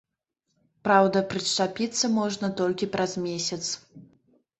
[0.87, 3.61] Праўда, прышчапіцца можна толькі праз месяц.